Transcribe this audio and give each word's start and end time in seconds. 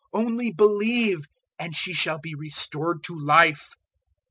Only 0.13 0.51
believe, 0.51 1.25
and 1.59 1.75
she 1.75 1.93
shall 1.93 2.17
be 2.17 2.33
restored 2.33 3.03
to 3.03 3.15
life." 3.15 3.75